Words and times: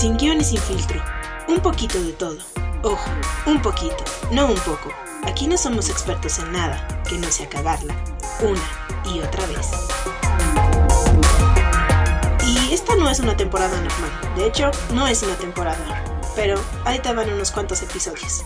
Sin 0.00 0.16
guion 0.16 0.40
y 0.40 0.44
sin 0.44 0.58
filtro. 0.58 0.98
Un 1.46 1.60
poquito 1.60 2.02
de 2.02 2.12
todo. 2.14 2.38
Ojo, 2.82 3.10
un 3.44 3.60
poquito, 3.60 4.02
no 4.32 4.46
un 4.46 4.58
poco. 4.60 4.90
Aquí 5.26 5.46
no 5.46 5.58
somos 5.58 5.90
expertos 5.90 6.38
en 6.38 6.52
nada, 6.52 6.88
que 7.06 7.18
no 7.18 7.30
sea 7.30 7.46
cagarla, 7.50 7.94
una 8.40 9.12
y 9.14 9.20
otra 9.20 9.44
vez. 9.48 9.68
Y 12.46 12.72
esta 12.72 12.96
no 12.96 13.10
es 13.10 13.20
una 13.20 13.36
temporada 13.36 13.78
normal, 13.78 14.10
de 14.36 14.46
hecho, 14.46 14.70
no 14.94 15.06
es 15.06 15.22
una 15.22 15.34
temporada, 15.34 16.02
pero 16.34 16.58
ahí 16.86 16.98
te 17.00 17.12
van 17.12 17.30
unos 17.30 17.50
cuantos 17.50 17.82
episodios. 17.82 18.42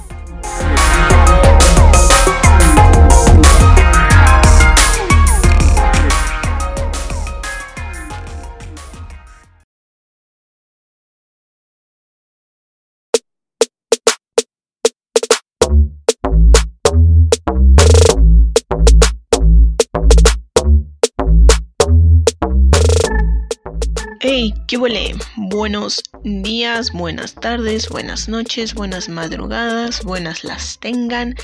Hey, 24.37 24.52
¿qué 24.66 24.77
huele? 24.79 25.15
Buenos 25.37 26.02
días, 26.24 26.91
buenas 26.91 27.37
tardes, 27.37 27.88
buenas 27.88 28.29
noches, 28.29 28.75
buenas 28.75 29.09
madrugadas, 29.09 30.02
buenas 30.02 30.42
las 30.42 30.80
tengan. 30.80 31.37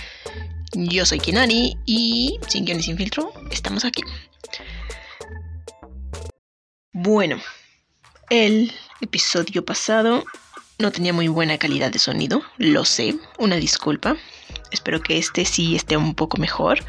Yo 0.72 1.06
soy 1.06 1.20
Kinari 1.20 1.76
y 1.86 2.40
sin 2.48 2.64
guion 2.64 2.80
y 2.80 2.82
sin 2.82 2.96
filtro, 2.96 3.32
estamos 3.52 3.84
aquí. 3.84 4.02
Bueno, 6.92 7.36
el 8.28 8.72
episodio 9.00 9.64
pasado 9.64 10.24
no 10.80 10.90
tenía 10.90 11.12
muy 11.12 11.28
buena 11.28 11.58
calidad 11.58 11.92
de 11.92 12.00
sonido, 12.00 12.42
lo 12.58 12.84
sé, 12.84 13.14
una 13.38 13.54
disculpa. 13.54 14.16
Espero 14.72 15.00
que 15.00 15.16
este 15.16 15.44
sí 15.44 15.76
esté 15.76 15.96
un 15.96 16.16
poco 16.16 16.38
mejor. 16.38 16.80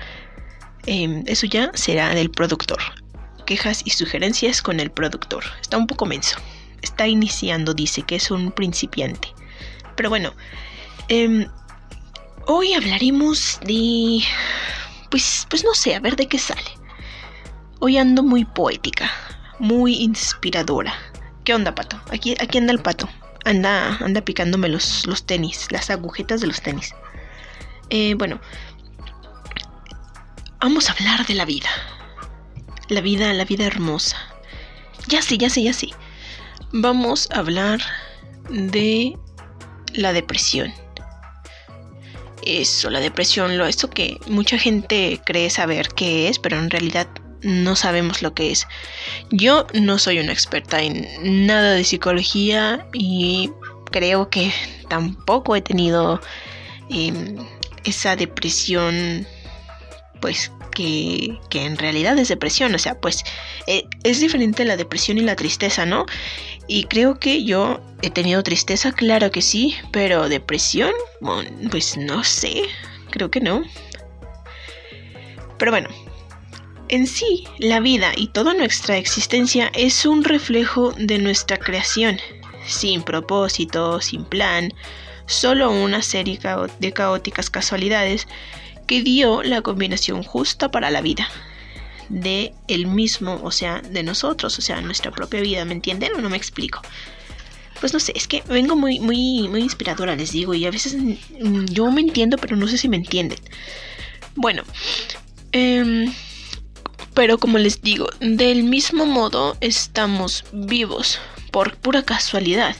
Em, 0.88 1.24
eso 1.28 1.46
ya 1.46 1.70
será 1.76 2.16
del 2.16 2.32
productor 2.32 2.82
quejas 3.42 3.82
y 3.86 3.92
sugerencias 3.92 4.62
con 4.62 4.80
el 4.80 4.92
productor. 4.92 5.44
Está 5.62 5.78
un 5.78 5.88
poco 5.88 6.06
menso. 6.06 6.38
Está 6.82 7.08
iniciando, 7.08 7.74
dice 7.74 8.04
que 8.04 8.16
es 8.16 8.32
un 8.32 8.52
principiante. 8.52 9.34
Pero 9.96 10.10
bueno, 10.10 10.34
em, 11.08 11.48
hoy 12.48 12.74
hablaremos 12.74 13.60
de... 13.66 14.22
Pues, 15.10 15.46
pues 15.50 15.64
no 15.64 15.74
sé, 15.74 15.96
a 15.96 16.00
ver 16.00 16.16
de 16.16 16.28
qué 16.28 16.38
sale. 16.38 16.72
Hoy 17.80 17.98
ando 17.98 18.24
muy 18.24 18.46
poética, 18.46 19.12
muy 19.60 19.96
inspiradora. 19.96 20.94
¿Qué 21.44 21.54
onda, 21.54 21.76
pato? 21.76 22.00
Aquí, 22.12 22.36
aquí 22.40 22.58
anda 22.58 22.72
el 22.72 22.80
pato. 22.80 23.10
Anda, 23.44 23.98
anda 23.98 24.22
picándome 24.22 24.70
los, 24.70 25.06
los 25.08 25.26
tenis, 25.26 25.68
las 25.72 25.90
agujetas 25.90 26.42
de 26.42 26.48
los 26.48 26.62
tenis. 26.62 26.94
Eh, 27.90 28.14
bueno, 28.14 28.40
vamos 30.60 30.90
a 30.90 30.94
hablar 30.94 31.26
de 31.26 31.34
la 31.34 31.46
vida 31.46 31.70
la 32.92 33.00
vida, 33.00 33.34
la 33.34 33.46
vida 33.46 33.66
hermosa. 33.66 34.18
Ya 35.08 35.22
sé, 35.22 35.38
ya 35.38 35.50
sé, 35.50 35.64
ya 35.64 35.74
sé. 35.74 35.90
Vamos 36.74 37.30
a 37.32 37.40
hablar 37.40 37.80
de 38.50 39.18
la 39.94 40.12
depresión. 40.12 40.74
Eso, 42.46 42.90
la 42.90 43.00
depresión, 43.00 43.58
lo 43.58 43.66
esto 43.66 43.90
que 43.90 44.20
mucha 44.28 44.58
gente 44.58 45.22
cree 45.26 45.50
saber 45.50 45.90
qué 45.90 46.28
es, 46.28 46.38
pero 46.38 46.60
en 46.60 46.70
realidad 46.70 47.08
no 47.42 47.78
sabemos 47.78 48.22
lo 48.22 48.34
que 48.34 48.52
es. 48.52 48.68
Yo 49.30 49.68
no 49.74 49.98
soy 49.98 50.20
una 50.20 50.34
experta 50.34 50.82
en 50.82 51.48
nada 51.48 51.74
de 51.74 51.86
psicología 51.86 52.86
y 52.94 53.52
creo 53.90 54.30
que 54.30 54.52
tampoco 54.90 55.56
he 55.56 55.62
tenido 55.62 56.20
em, 56.90 57.38
esa 57.86 58.18
depresión 58.18 59.26
pues 60.20 60.52
que, 60.72 61.38
en 61.52 61.78
realidad 61.78 62.18
es 62.18 62.30
depresión, 62.30 62.74
o 62.74 62.80
sea, 62.80 63.00
pues 63.00 63.24
eh, 63.68 63.86
es 64.04 64.20
diferente 64.20 64.66
la 64.66 64.78
depresión 64.78 65.18
y 65.18 65.22
la 65.22 65.36
tristeza, 65.36 65.86
¿no? 65.86 66.06
Y 66.68 66.86
creo 66.86 67.20
que 67.20 67.44
yo 67.44 67.82
he 68.02 68.10
tenido 68.10 68.42
tristeza, 68.44 68.92
claro 68.92 69.32
que 69.32 69.42
sí, 69.42 69.76
pero 69.92 70.30
depresión, 70.30 70.92
pues 71.70 71.98
no 71.98 72.24
sé, 72.24 72.64
creo 73.10 73.30
que 73.30 73.42
no. 73.42 73.64
Pero 75.58 75.72
bueno, 75.72 75.90
en 76.88 77.08
sí, 77.08 77.46
la 77.60 77.80
vida 77.80 78.12
y 78.16 78.28
toda 78.28 78.54
nuestra 78.54 78.98
existencia 78.98 79.72
es 79.74 80.06
un 80.06 80.24
reflejo 80.24 80.92
de 80.98 81.20
nuestra 81.20 81.58
creación, 81.58 82.20
sin 82.66 83.04
propósito, 83.04 84.02
sin 84.02 84.26
plan, 84.26 84.74
solo 85.26 85.72
una 85.72 86.02
serie 86.02 86.40
de 86.80 86.92
caóticas 86.92 87.50
casualidades 87.50 88.28
que 88.92 89.04
dio 89.04 89.42
la 89.42 89.62
combinación 89.62 90.22
justa 90.22 90.70
para 90.70 90.92
la 90.92 91.00
vida 91.00 91.30
de 92.10 92.54
el 92.68 92.88
mismo, 92.88 93.40
o 93.42 93.50
sea, 93.50 93.80
de 93.80 94.04
nosotros, 94.04 94.60
o 94.60 94.62
sea, 94.62 94.82
nuestra 94.82 95.12
propia 95.12 95.40
vida, 95.40 95.64
¿me 95.64 95.72
entienden 95.72 96.12
o 96.14 96.20
no 96.20 96.30
me 96.30 96.36
explico? 96.36 96.82
Pues 97.80 97.94
no 97.94 98.02
sé, 98.02 98.12
es 98.18 98.28
que 98.28 98.44
vengo 98.50 98.76
muy, 98.76 99.00
muy, 99.00 99.48
muy 99.48 99.62
inspiradora, 99.62 100.18
les 100.18 100.34
digo, 100.34 100.54
y 100.54 100.66
a 100.66 100.72
veces 100.72 100.98
mm, 100.98 101.68
yo 101.70 101.90
me 101.90 102.02
entiendo, 102.02 102.36
pero 102.36 102.58
no 102.58 102.68
sé 102.68 102.78
si 102.78 102.90
me 102.90 102.98
entienden. 102.98 103.40
Bueno, 104.36 104.64
em, 105.54 106.14
pero 107.14 107.38
como 107.38 107.60
les 107.60 107.82
digo, 107.82 108.10
del 108.20 108.64
mismo 108.64 109.06
modo 109.06 109.56
estamos 109.62 110.44
vivos 110.52 111.18
por 111.50 111.78
pura 111.78 112.04
casualidad. 112.04 112.76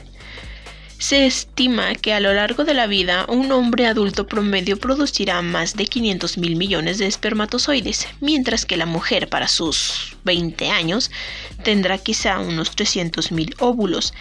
Se 1.02 1.26
estima 1.26 1.96
que 1.96 2.12
a 2.12 2.20
lo 2.20 2.32
largo 2.32 2.62
de 2.62 2.74
la 2.74 2.86
vida 2.86 3.26
un 3.28 3.50
hombre 3.50 3.88
adulto 3.88 4.28
promedio 4.28 4.78
producirá 4.78 5.42
más 5.42 5.74
de 5.74 5.86
500 5.86 6.38
mil 6.38 6.54
millones 6.54 6.98
de 6.98 7.08
espermatozoides, 7.08 8.06
mientras 8.20 8.64
que 8.64 8.76
la 8.76 8.86
mujer 8.86 9.28
para 9.28 9.48
sus 9.48 10.16
20 10.22 10.70
años 10.70 11.10
tendrá 11.64 11.98
quizá 11.98 12.38
unos 12.38 12.70
300 12.76 13.32
mil 13.32 13.52
óvulos. 13.58 14.14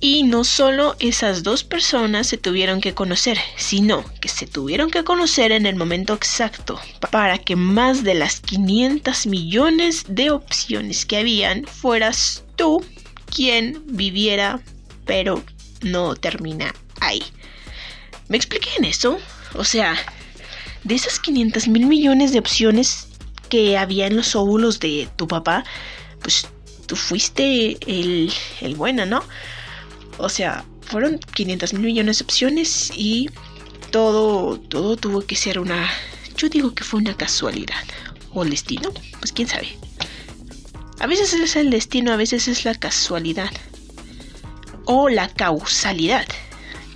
Y 0.00 0.24
no 0.24 0.42
solo 0.42 0.96
esas 0.98 1.44
dos 1.44 1.62
personas 1.62 2.26
se 2.26 2.36
tuvieron 2.36 2.80
que 2.80 2.94
conocer, 2.94 3.38
sino 3.56 4.04
que 4.20 4.28
se 4.28 4.48
tuvieron 4.48 4.90
que 4.90 5.04
conocer 5.04 5.52
en 5.52 5.66
el 5.66 5.76
momento 5.76 6.14
exacto 6.14 6.80
para 7.12 7.38
que 7.38 7.54
más 7.54 8.02
de 8.02 8.14
las 8.14 8.40
500 8.40 9.28
millones 9.28 10.04
de 10.08 10.32
opciones 10.32 11.06
que 11.06 11.18
habían 11.18 11.64
fueras 11.64 12.42
tú 12.56 12.84
quien 13.30 13.84
viviera, 13.86 14.60
pero 15.04 15.44
no 15.82 16.14
termina 16.16 16.74
ahí. 17.00 17.22
¿Me 18.28 18.36
expliqué 18.36 18.68
en 18.78 18.84
eso? 18.84 19.18
O 19.54 19.64
sea, 19.64 19.96
de 20.84 20.94
esas 20.94 21.18
500 21.18 21.68
mil 21.68 21.86
millones 21.86 22.32
de 22.32 22.38
opciones 22.38 23.08
que 23.48 23.78
había 23.78 24.06
en 24.06 24.16
los 24.16 24.36
óvulos 24.36 24.80
de 24.80 25.08
tu 25.16 25.26
papá, 25.26 25.64
pues 26.22 26.46
tú 26.86 26.96
fuiste 26.96 27.78
el, 27.86 28.32
el 28.60 28.74
bueno, 28.74 29.06
¿no? 29.06 29.22
O 30.18 30.28
sea, 30.28 30.64
fueron 30.82 31.18
500 31.18 31.72
mil 31.74 31.82
millones 31.82 32.18
de 32.18 32.24
opciones 32.24 32.90
y 32.94 33.30
todo, 33.90 34.58
todo 34.58 34.96
tuvo 34.96 35.22
que 35.22 35.36
ser 35.36 35.58
una... 35.58 35.88
Yo 36.36 36.48
digo 36.48 36.74
que 36.74 36.84
fue 36.84 37.00
una 37.00 37.16
casualidad. 37.16 37.82
¿O 38.32 38.42
el 38.42 38.50
destino? 38.50 38.92
Pues 39.18 39.32
quién 39.32 39.48
sabe. 39.48 39.76
A 41.00 41.06
veces 41.06 41.32
es 41.32 41.56
el 41.56 41.70
destino, 41.70 42.12
a 42.12 42.16
veces 42.16 42.48
es 42.48 42.64
la 42.64 42.74
casualidad 42.74 43.50
o 44.90 45.10
la 45.10 45.28
causalidad, 45.28 46.26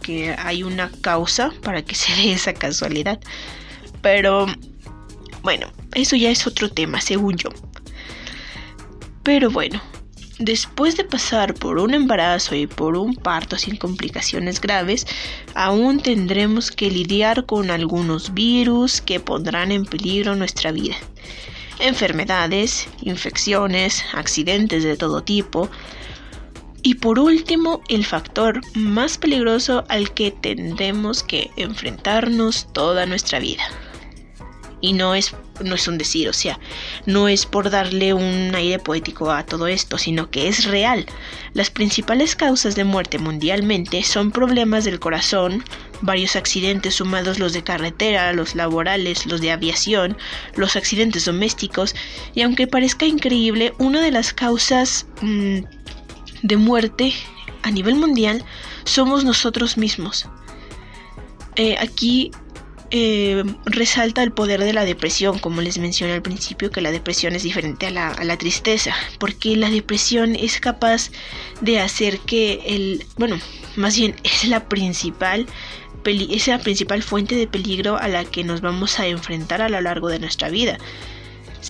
que 0.03 0.35
hay 0.39 0.63
una 0.63 0.91
causa 1.03 1.53
para 1.63 1.83
que 1.83 1.95
se 2.03 2.15
dé 2.15 2.33
esa 2.33 2.55
casualidad. 2.55 3.21
Pero 4.01 4.47
bueno, 5.43 5.71
eso 5.95 6.17
ya 6.17 6.31
es 6.31 6.47
otro 6.47 6.71
tema, 6.71 7.03
según 7.03 7.37
yo. 7.37 7.51
Pero 9.23 9.51
bueno, 9.51 9.81
después 10.39 10.97
de 10.97 11.05
pasar 11.05 11.53
por 11.53 11.79
un 11.79 11.93
embarazo 11.93 12.55
y 12.55 12.67
por 12.67 12.97
un 12.97 13.15
parto 13.15 13.59
sin 13.59 13.77
complicaciones 13.77 14.59
graves, 14.61 15.07
aún 15.55 16.01
tendremos 16.01 16.71
que 16.71 16.91
lidiar 16.91 17.45
con 17.45 17.71
algunos 17.71 18.33
virus 18.33 19.03
que 19.03 19.21
pondrán 19.21 19.71
en 19.71 19.85
peligro 19.85 20.35
nuestra 20.35 20.73
vida. 20.73 20.97
Enfermedades, 21.79 22.89
infecciones, 23.03 24.03
accidentes 24.15 24.83
de 24.83 24.97
todo 24.97 25.23
tipo, 25.23 25.69
y 26.83 26.97
por 26.97 27.19
último, 27.19 27.81
el 27.89 28.05
factor 28.05 28.61
más 28.75 29.17
peligroso 29.17 29.85
al 29.89 30.13
que 30.13 30.33
tendremos 30.33 31.23
que 31.23 31.51
enfrentarnos 31.57 32.73
toda 32.73 33.07
nuestra 33.07 33.39
vida. 33.39 33.63
Y 34.81 34.95
no 34.95 35.15
es, 35.15 35.33
no 35.63 35.77
es 35.77 35.87
un 35.87 35.97
decir, 35.97 36.29
o 36.29 36.33
sea, 36.33 36.59
no 37.07 37.29
es 37.29 37.47
por 37.47 37.71
darle 37.71 38.15
un 38.15 38.53
aire 38.53 38.81
poético 38.81 39.31
a 39.31 39.47
todo 39.47 39.69
esto, 39.69 39.97
sino 39.97 40.29
que 40.29 40.49
es 40.49 40.65
real. 40.65 41.07
Las 41.55 41.71
principales 41.71 42.35
causas 42.35 42.75
de 42.75 42.83
muerte 42.83 43.19
mundialmente 43.19 44.03
son 44.03 44.33
problemas 44.33 44.83
del 44.83 44.99
corazón, 44.99 45.63
varios 46.01 46.35
accidentes 46.35 46.97
sumados 46.97 47.39
los 47.39 47.53
de 47.53 47.63
carretera, 47.63 48.33
los 48.33 48.57
laborales, 48.57 49.25
los 49.27 49.41
de 49.41 49.53
aviación, 49.53 50.17
los 50.57 50.75
accidentes 50.75 51.27
domésticos, 51.27 51.95
y 52.35 52.41
aunque 52.41 52.67
parezca 52.67 53.07
increíble, 53.07 53.73
una 53.79 54.03
de 54.03 54.11
las 54.11 54.33
causas... 54.33 55.07
Mm, 55.21 55.61
de 56.43 56.57
muerte 56.57 57.13
a 57.63 57.71
nivel 57.71 57.95
mundial 57.97 58.45
somos 58.85 59.25
nosotros 59.25 59.77
mismos. 59.77 60.29
Eh, 61.57 61.77
aquí 61.79 62.31
eh, 62.91 63.43
resalta 63.65 64.23
el 64.23 64.33
poder 64.33 64.61
de 64.61 64.73
la 64.73 64.85
depresión, 64.85 65.39
como 65.39 65.63
les 65.63 65.79
mencioné 65.79 66.15
al 66.15 66.23
principio, 66.23 66.71
que 66.71 66.81
la 66.81 66.91
depresión 66.91 67.35
es 67.35 67.43
diferente 67.43 67.87
a 67.87 67.91
la, 67.91 68.09
a 68.09 68.25
la, 68.25 68.37
tristeza, 68.37 68.95
porque 69.19 69.57
la 69.57 69.71
depresión 69.71 70.37
es 70.37 70.61
capaz 70.61 71.11
de 71.61 71.81
hacer 71.81 72.19
que 72.21 72.61
el, 72.67 73.07
bueno, 73.17 73.39
más 73.77 73.97
bien 73.97 74.15
es 74.25 74.45
la 74.45 74.69
principal 74.69 75.47
es 76.05 76.49
la 76.49 76.59
principal 76.59 77.03
fuente 77.03 77.37
de 77.37 77.47
peligro 77.47 77.97
a 77.97 78.09
la 78.09 78.25
que 78.25 78.43
nos 78.43 78.61
vamos 78.61 78.99
a 78.99 79.07
enfrentar 79.07 79.63
a 79.63 79.69
lo 79.69 79.81
largo 79.81 80.09
de 80.09 80.19
nuestra 80.19 80.49
vida. 80.49 80.79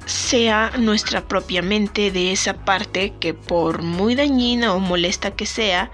Sea 0.06 0.73
nuestra 0.79 1.29
propia 1.29 1.62
mente 1.62 2.11
de 2.11 2.33
esa 2.33 2.65
parte 2.65 3.12
que 3.21 3.35
por 3.35 3.83
muy 3.83 4.15
dañina 4.15 4.75
o 4.75 4.79
molesta 4.79 5.33
que 5.33 5.47
sea, 5.47 5.91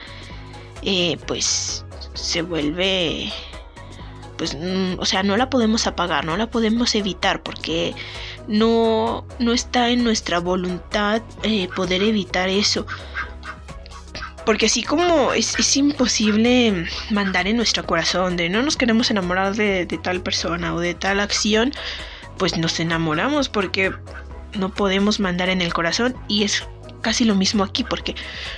eh, 0.83 1.19
pues 1.27 1.85
se 2.15 2.43
vuelve 2.43 3.33
pues 4.37 4.55
mm, 4.55 4.99
o 4.99 5.05
sea 5.05 5.23
no 5.23 5.37
la 5.37 5.51
podemos 5.51 5.87
apagar 5.87 6.25
no 6.25 6.37
la 6.37 6.49
podemos 6.49 6.95
evitar 6.95 7.43
porque 7.43 7.95
no 8.49 9.25
no 9.39 9.53
está 9.53 9.91
en 9.91 10.03
nuestra 10.03 10.41
voluntad 10.41 11.23
eh, 11.45 11.69
poder 11.77 12.03
evitar 12.03 12.49
eso. 12.49 12.87
Porque 14.45 14.65
así 14.65 14.83
como 14.83 15.35
es, 15.35 15.77
imposible 15.77 16.87
mandar 17.11 17.47
en 17.47 17.59
nuestro 17.59 17.85
corazón 17.85 18.39
de 18.39 18.49
no 18.49 18.63
nos 18.63 18.79
queremos 18.79 19.11
enamorar 19.11 19.55
de, 19.55 19.87
tal 20.03 20.23
persona 20.23 20.75
o 20.75 20.81
de 20.81 20.95
tal 20.95 21.21
acción, 21.21 21.75
pues 22.39 22.57
nos 22.57 22.81
enamoramos 22.81 23.49
porque 23.49 23.93
no 24.55 24.73
podemos 24.73 25.21
mandar 25.21 25.49
en 25.49 25.61
el 25.61 25.75
corazón 25.75 26.17
y 26.29 26.45
es 26.45 26.67
casi 27.03 27.25
lo 27.25 27.35
mismo 27.35 27.65
aquí 27.65 27.85
porque 27.85 28.15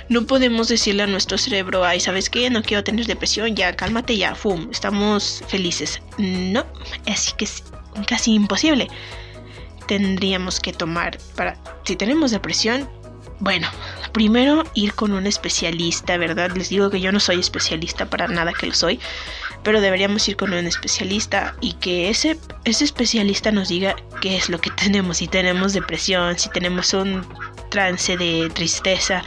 no 0.09 0.25
podemos 0.25 0.67
decirle 0.67 1.03
a 1.03 1.07
nuestro 1.07 1.37
cerebro, 1.37 1.83
ay, 1.83 1.99
¿sabes 1.99 2.29
qué? 2.29 2.49
No 2.49 2.63
quiero 2.63 2.83
tener 2.83 3.05
depresión, 3.05 3.55
ya 3.55 3.75
cálmate, 3.75 4.17
ya, 4.17 4.35
fum, 4.35 4.67
estamos 4.71 5.43
felices. 5.47 6.01
No, 6.17 6.65
así 7.07 7.33
que 7.37 7.45
es 7.45 7.63
casi 8.07 8.33
imposible. 8.33 8.87
Tendríamos 9.87 10.59
que 10.59 10.73
tomar 10.73 11.17
para, 11.35 11.57
si 11.83 11.95
tenemos 11.95 12.31
depresión, 12.31 12.89
bueno, 13.41 13.67
primero 14.11 14.63
ir 14.75 14.93
con 14.93 15.13
un 15.13 15.25
especialista, 15.25 16.15
¿verdad? 16.17 16.51
Les 16.55 16.69
digo 16.69 16.91
que 16.91 17.01
yo 17.01 17.11
no 17.11 17.19
soy 17.19 17.39
especialista 17.39 18.05
para 18.05 18.27
nada 18.27 18.53
que 18.53 18.67
lo 18.67 18.73
soy, 18.73 18.99
pero 19.63 19.81
deberíamos 19.81 20.27
ir 20.29 20.37
con 20.37 20.53
un 20.53 20.67
especialista 20.67 21.55
y 21.59 21.73
que 21.73 22.09
ese, 22.09 22.37
ese 22.65 22.83
especialista 22.83 23.51
nos 23.51 23.69
diga 23.69 23.95
qué 24.21 24.37
es 24.37 24.49
lo 24.49 24.61
que 24.61 24.69
tenemos, 24.83 25.17
si 25.17 25.27
tenemos 25.27 25.73
depresión, 25.73 26.37
si 26.37 26.49
tenemos 26.49 26.93
un 26.93 27.25
trance 27.69 28.15
de 28.15 28.51
tristeza, 28.53 29.23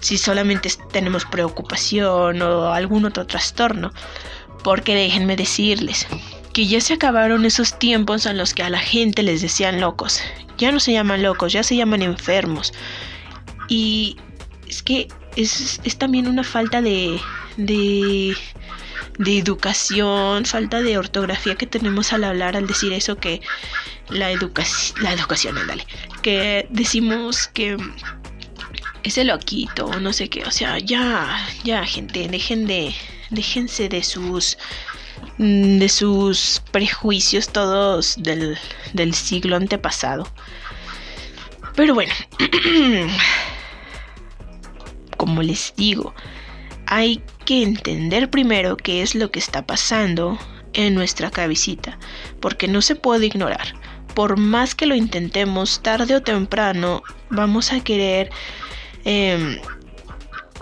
si 0.00 0.18
solamente 0.18 0.68
tenemos 0.90 1.24
preocupación 1.24 2.42
o 2.42 2.72
algún 2.72 3.04
otro 3.04 3.26
trastorno. 3.26 3.92
Porque 4.64 4.96
déjenme 4.96 5.36
decirles 5.36 6.08
que 6.52 6.66
ya 6.66 6.80
se 6.80 6.94
acabaron 6.94 7.44
esos 7.44 7.78
tiempos 7.78 8.26
en 8.26 8.38
los 8.38 8.54
que 8.54 8.64
a 8.64 8.70
la 8.70 8.80
gente 8.80 9.22
les 9.22 9.40
decían 9.40 9.80
locos. 9.80 10.20
Ya 10.58 10.72
no 10.72 10.80
se 10.80 10.92
llaman 10.92 11.22
locos, 11.22 11.52
ya 11.52 11.62
se 11.62 11.76
llaman 11.76 12.02
enfermos. 12.02 12.72
Y 13.72 14.18
es 14.68 14.82
que 14.82 15.08
es, 15.34 15.80
también 15.96 16.28
una 16.28 16.44
falta 16.44 16.82
de, 16.82 17.18
de, 17.56 18.36
de 19.18 19.38
educación, 19.38 20.44
falta 20.44 20.82
de 20.82 20.98
ortografía 20.98 21.54
que 21.54 21.66
tenemos 21.66 22.12
al 22.12 22.24
hablar, 22.24 22.54
al 22.54 22.66
decir 22.66 22.92
eso 22.92 23.16
que 23.16 23.40
la 24.10 24.30
educación, 24.30 25.02
la 25.02 25.14
educación, 25.14 25.56
dale, 25.66 25.86
que 26.20 26.66
decimos 26.68 27.48
que 27.48 27.78
ese 29.04 29.24
loquito, 29.24 29.98
no 30.00 30.12
sé 30.12 30.28
qué, 30.28 30.44
o 30.44 30.50
sea, 30.50 30.78
ya, 30.78 31.34
ya, 31.64 31.86
gente, 31.86 32.28
dejen 32.28 32.66
de, 32.66 32.94
déjense 33.30 33.88
de 33.88 34.02
sus, 34.02 34.58
de 35.38 35.88
sus 35.88 36.60
prejuicios 36.72 37.48
todos 37.48 38.16
del, 38.18 38.58
del 38.92 39.14
siglo 39.14 39.56
antepasado. 39.56 40.30
Pero 41.74 41.94
bueno, 41.94 42.12
como 45.22 45.40
les 45.40 45.72
digo, 45.76 46.16
hay 46.84 47.22
que 47.44 47.62
entender 47.62 48.28
primero 48.28 48.76
qué 48.76 49.02
es 49.02 49.14
lo 49.14 49.30
que 49.30 49.38
está 49.38 49.64
pasando 49.64 50.36
en 50.72 50.96
nuestra 50.96 51.30
cabecita, 51.30 51.96
porque 52.40 52.66
no 52.66 52.82
se 52.82 52.96
puede 52.96 53.26
ignorar. 53.26 53.76
Por 54.16 54.36
más 54.36 54.74
que 54.74 54.86
lo 54.86 54.96
intentemos, 54.96 55.80
tarde 55.80 56.16
o 56.16 56.22
temprano 56.22 57.04
vamos 57.30 57.72
a 57.72 57.78
querer, 57.84 58.30
eh, 59.04 59.60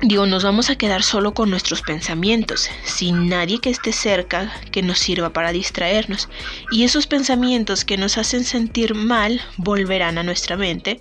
digo, 0.03 0.27
nos 0.27 0.45
vamos 0.45 0.69
a 0.69 0.77
quedar 0.77 1.03
solo 1.03 1.33
con 1.33 1.49
nuestros 1.49 1.81
pensamientos, 1.81 2.69
sin 2.85 3.31
nadie 3.31 3.63
que 3.63 3.71
esté 3.71 3.95
cerca 3.95 4.53
que 4.73 4.83
nos 4.83 4.99
sirva 4.99 5.33
para 5.33 5.53
distraernos. 5.53 6.29
Y 6.71 6.85
esos 6.85 7.07
pensamientos 7.07 7.87
que 7.87 7.97
nos 7.97 8.19
hacen 8.19 8.45
sentir 8.45 8.95
mal 8.95 9.41
volverán 9.57 10.19
a 10.19 10.23
nuestra 10.23 10.59
mente, 10.59 10.99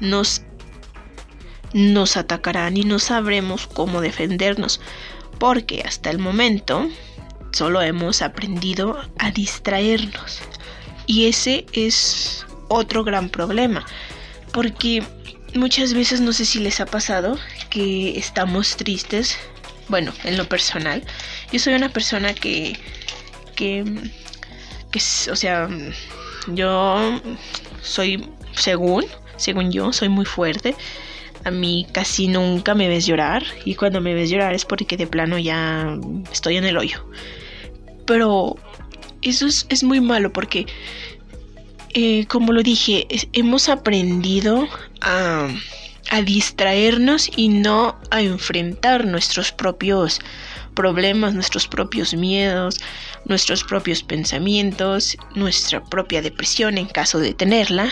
nos 0.00 0.42
nos 1.72 2.16
atacarán 2.16 2.76
y 2.76 2.82
no 2.82 2.98
sabremos 2.98 3.66
cómo 3.66 4.00
defendernos, 4.00 4.80
porque 5.38 5.82
hasta 5.82 6.10
el 6.10 6.18
momento 6.18 6.88
solo 7.52 7.82
hemos 7.82 8.22
aprendido 8.22 8.98
a 9.18 9.30
distraernos. 9.30 10.40
Y 11.06 11.26
ese 11.26 11.66
es 11.72 12.46
otro 12.68 13.04
gran 13.04 13.28
problema, 13.28 13.84
porque 14.52 15.02
muchas 15.54 15.94
veces 15.94 16.20
no 16.20 16.32
sé 16.32 16.44
si 16.44 16.58
les 16.60 16.80
ha 16.80 16.86
pasado 16.86 17.38
que 17.70 18.18
estamos 18.18 18.76
tristes, 18.76 19.36
bueno, 19.88 20.12
en 20.24 20.36
lo 20.36 20.48
personal, 20.48 21.02
yo 21.52 21.58
soy 21.58 21.74
una 21.74 21.88
persona 21.88 22.34
que, 22.34 22.78
que, 23.56 23.84
que 24.90 25.00
o 25.30 25.36
sea, 25.36 25.68
yo 26.48 27.20
soy, 27.82 28.28
según, 28.54 29.04
según 29.36 29.72
yo, 29.72 29.92
soy 29.92 30.08
muy 30.08 30.24
fuerte 30.24 30.76
a 31.44 31.50
mí 31.50 31.86
casi 31.92 32.28
nunca 32.28 32.74
me 32.74 32.88
ves 32.88 33.06
llorar 33.06 33.44
y 33.64 33.74
cuando 33.74 34.00
me 34.00 34.14
ves 34.14 34.30
llorar 34.30 34.54
es 34.54 34.64
porque 34.64 34.96
de 34.96 35.06
plano 35.06 35.38
ya 35.38 35.98
estoy 36.32 36.56
en 36.56 36.64
el 36.64 36.76
hoyo. 36.76 37.04
Pero 38.06 38.56
eso 39.22 39.46
es, 39.46 39.84
muy 39.84 40.00
malo 40.00 40.32
porque, 40.32 40.66
eh, 41.94 42.26
como 42.26 42.52
lo 42.52 42.62
dije, 42.62 43.06
hemos 43.32 43.68
aprendido 43.68 44.68
a, 45.00 45.48
a 46.10 46.22
distraernos 46.22 47.30
y 47.36 47.48
no 47.48 47.98
a 48.10 48.22
enfrentar 48.22 49.06
nuestros 49.06 49.52
propios 49.52 50.20
problemas, 50.74 51.34
nuestros 51.34 51.68
propios 51.68 52.14
miedos, 52.14 52.78
nuestros 53.26 53.62
propios 53.64 54.02
pensamientos, 54.02 55.16
nuestra 55.34 55.82
propia 55.84 56.22
depresión 56.22 56.78
en 56.78 56.86
caso 56.86 57.18
de 57.18 57.34
tenerla, 57.34 57.90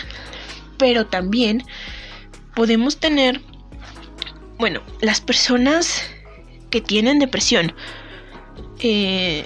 pero 0.78 1.06
también 1.06 1.64
podemos 2.54 2.98
tener, 2.98 3.40
bueno, 4.58 4.80
las 5.00 5.20
personas 5.20 6.02
que 6.70 6.80
tienen 6.80 7.18
depresión 7.18 7.74
eh, 8.80 9.44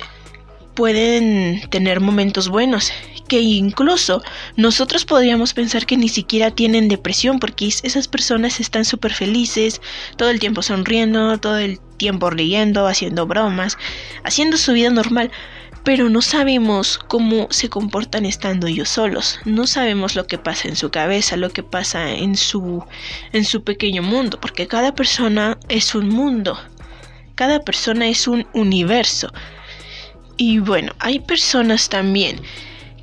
pueden 0.75 1.69
tener 1.71 2.01
momentos 2.01 2.49
buenos, 2.49 2.93
que 3.29 3.41
incluso 3.41 4.23
nosotros 4.57 5.05
podríamos 5.05 5.55
pensar 5.55 5.87
que 5.87 5.97
ni 5.97 6.09
siquiera 6.09 6.51
tienen 6.51 6.89
depresión 6.89 7.39
porque 7.39 7.67
esas 7.67 8.09
personas 8.09 8.61
están 8.61 8.85
súper 8.85 9.15
felices, 9.15 9.81
todo 10.17 10.31
el 10.31 10.41
tiempo 10.41 10.63
sonriendo, 10.63 11.39
todo 11.39 11.59
el 11.59 11.81
tiempo 11.97 12.31
riendo, 12.31 12.87
haciendo 12.87 13.27
bromas, 13.27 13.79
haciendo 14.25 14.57
su 14.57 14.73
vida 14.73 14.91
normal, 14.91 15.31
pero 15.85 16.09
no 16.09 16.23
sabemos 16.23 16.99
cómo 16.99 17.47
se 17.51 17.69
comportan 17.69 18.25
estando 18.25 18.67
ellos 18.67 18.89
solos, 18.89 19.39
no 19.45 19.67
sabemos 19.67 20.17
lo 20.17 20.27
que 20.27 20.39
pasa 20.39 20.69
en 20.69 20.77
su 20.77 20.91
cabeza, 20.91 21.37
lo 21.37 21.51
que 21.51 21.63
pasa 21.63 22.13
en 22.13 22.37
su 22.37 22.83
en 23.33 23.45
su 23.45 23.63
pequeño 23.63 24.03
mundo, 24.03 24.41
porque 24.41 24.67
cada 24.67 24.95
persona 24.95 25.59
es 25.69 25.95
un 25.95 26.09
mundo, 26.09 26.59
cada 27.35 27.61
persona 27.61 28.09
es 28.09 28.27
un 28.27 28.47
universo. 28.55 29.33
Y 30.37 30.59
bueno, 30.59 30.93
hay 30.99 31.21
personas 31.21 31.89
también 31.89 32.41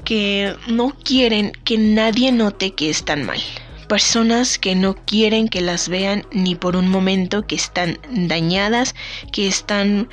que 0.04 0.56
no 0.68 0.90
quieren 1.04 1.52
que 1.64 1.78
nadie 1.78 2.32
note 2.32 2.72
que 2.72 2.90
están 2.90 3.24
mal. 3.24 3.40
Personas 3.88 4.58
que 4.58 4.74
no 4.74 4.96
quieren 4.96 5.48
que 5.48 5.62
las 5.62 5.88
vean 5.88 6.26
ni 6.32 6.56
por 6.56 6.76
un 6.76 6.88
momento, 6.88 7.46
que 7.46 7.56
están 7.56 8.00
dañadas, 8.10 8.96
que 9.32 9.48
están 9.48 10.10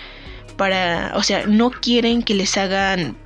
para, 0.59 1.13
o 1.15 1.23
sea, 1.23 1.47
no 1.47 1.71
quieren 1.71 2.23
que 2.23 2.35
les 2.35 2.59
hagan 2.59 3.17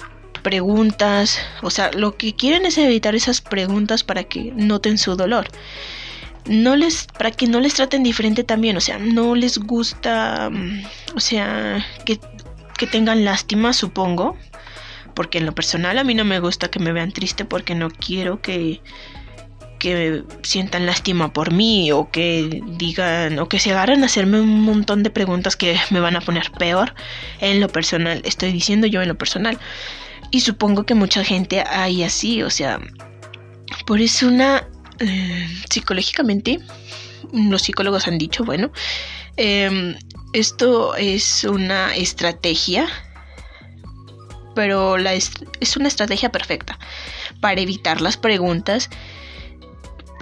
preguntas, 0.42 1.40
o 1.62 1.70
sea, 1.70 1.90
lo 1.92 2.16
que 2.16 2.34
quieren 2.34 2.66
es 2.66 2.78
evitar 2.78 3.14
esas 3.16 3.40
preguntas 3.40 4.04
para 4.04 4.24
que 4.24 4.52
noten 4.54 4.98
su 4.98 5.16
dolor. 5.16 5.48
No 6.46 6.76
les 6.76 7.06
para 7.18 7.30
que 7.30 7.46
no 7.46 7.58
les 7.60 7.74
traten 7.74 8.02
diferente 8.02 8.44
también, 8.44 8.76
o 8.76 8.80
sea, 8.80 8.98
no 8.98 9.34
les 9.34 9.58
gusta, 9.58 10.50
mm, 10.50 10.82
o 11.16 11.20
sea, 11.20 11.84
que, 12.04 12.20
que 12.76 12.86
tengan 12.86 13.24
lástima, 13.24 13.72
supongo, 13.72 14.36
porque 15.14 15.38
en 15.38 15.46
lo 15.46 15.54
personal 15.54 15.98
a 15.98 16.04
mí 16.04 16.14
no 16.14 16.24
me 16.24 16.38
gusta 16.38 16.68
que 16.68 16.80
me 16.80 16.92
vean 16.92 17.12
triste 17.12 17.44
porque 17.44 17.74
no 17.74 17.90
quiero 17.90 18.42
que 18.42 18.82
que 19.82 20.22
sientan 20.44 20.86
lástima 20.86 21.32
por 21.32 21.52
mí 21.52 21.90
o 21.90 22.08
que 22.12 22.62
digan 22.78 23.40
o 23.40 23.48
que 23.48 23.58
se 23.58 23.72
agarren 23.72 24.04
a 24.04 24.06
hacerme 24.06 24.40
un 24.40 24.60
montón 24.60 25.02
de 25.02 25.10
preguntas 25.10 25.56
que 25.56 25.76
me 25.90 25.98
van 25.98 26.14
a 26.14 26.20
poner 26.20 26.52
peor 26.52 26.94
en 27.40 27.60
lo 27.60 27.68
personal. 27.68 28.22
Estoy 28.24 28.52
diciendo 28.52 28.86
yo 28.86 29.02
en 29.02 29.08
lo 29.08 29.18
personal. 29.18 29.58
Y 30.30 30.42
supongo 30.42 30.84
que 30.84 30.94
mucha 30.94 31.24
gente 31.24 31.64
hay 31.68 32.04
así, 32.04 32.44
o 32.44 32.50
sea, 32.50 32.80
por 33.84 34.00
eso 34.00 34.28
una 34.28 34.68
eh, 35.00 35.48
psicológicamente 35.68 36.60
los 37.32 37.62
psicólogos 37.62 38.06
han 38.06 38.18
dicho, 38.18 38.44
bueno, 38.44 38.70
em, 39.36 39.96
esto 40.32 40.94
es 40.94 41.42
una 41.42 41.92
estrategia, 41.96 42.86
pero 44.54 44.96
la 44.96 45.12
es 45.14 45.76
una 45.76 45.88
estrategia 45.88 46.30
perfecta 46.30 46.78
para 47.40 47.60
evitar 47.60 48.00
las 48.00 48.16
preguntas, 48.16 48.90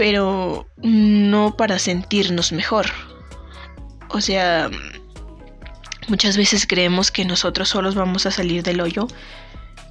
pero 0.01 0.67
no 0.79 1.57
para 1.59 1.79
sentirnos 1.79 2.53
mejor. 2.53 2.87
O 4.09 4.23
sea, 4.23 4.71
muchas 6.09 6.39
veces 6.39 6.67
creemos 6.67 7.11
que 7.11 7.27
nosotros 7.27 7.69
solos 7.69 7.95
vamos 7.97 8.25
a 8.25 8.31
salir 8.31 8.63
del 8.63 8.81
hoyo, 8.81 9.09